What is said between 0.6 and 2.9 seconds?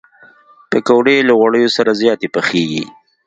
پکورې له غوړیو سره زیاتې پخېږي